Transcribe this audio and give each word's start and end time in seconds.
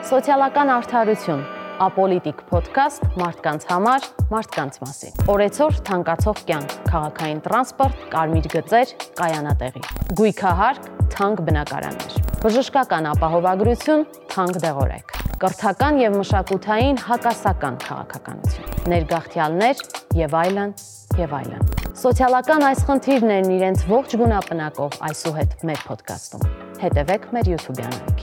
Սոցիալական 0.00 0.70
արդարություն, 0.72 1.40
ապոլիտիկ 1.84 2.38
ոդքասթ 2.48 3.02
մարդկանց 3.20 3.64
համար, 3.68 4.06
մարդկանց 4.32 4.78
մասին։ 4.80 5.18
Օրեցօր 5.34 5.80
թանկացող 5.90 6.40
կյանք, 6.48 6.74
քաղաքային 6.88 7.42
տրանսպորտ, 7.44 8.06
կարմիր 8.14 8.48
գծեր, 8.54 8.94
կայանատեղի։ 9.20 9.82
Գույքահարկ, 10.20 10.88
թանկ 11.14 11.42
բնակարաններ։ 11.50 12.16
Բժշկական 12.40 13.10
ապահովագրություն, 13.10 14.06
թանկ 14.32 14.60
դեղորայք։ 14.64 15.14
Կրթական 15.44 16.00
եւ 16.00 16.16
մշակութային 16.20 17.02
հակասական 17.04 17.78
քաղաքականություն։ 17.84 18.90
Ներգաղթյալներ 18.94 19.84
եւ 20.16 20.36
այլն 20.40 20.74
եւ 21.20 21.36
այլն։ 21.40 21.70
Սոցիալական 22.00 22.66
այս 22.70 22.84
խնդիրներն 22.88 23.54
իրենց 23.58 23.86
ողջ 23.92 24.18
գունապնակով 24.24 25.00
այսուհետ 25.10 25.56
մեր 25.68 25.86
ոդկասթում։ 25.92 26.50
Հետևեք 26.80 27.32
մեր 27.36 27.54
YouTube-յան 27.56 27.96
այգին։ 28.00 28.20